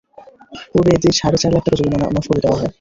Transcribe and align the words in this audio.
পরে 0.71 0.89
এদের 0.93 1.13
সাড়ে 1.19 1.37
চার 1.41 1.51
লাখ 1.53 1.61
টাকা 1.63 1.77
জরিমানা 1.79 2.05
মাফ 2.07 2.25
করে 2.27 2.41
দেওয়া 2.43 2.57
হয়। 2.57 2.69